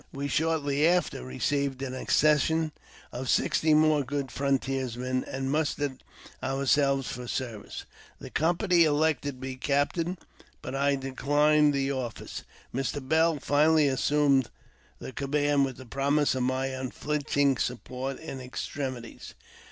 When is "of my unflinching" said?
16.33-17.57